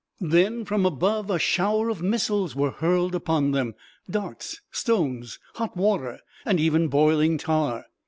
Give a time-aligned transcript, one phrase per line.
[0.19, 3.75] Then from above a shower of missiles were hurled upon them
[4.09, 7.85] darts, stones, hot water, and even boiling tar.